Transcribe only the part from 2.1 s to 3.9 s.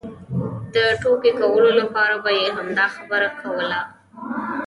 به یې همدا خبره کوله.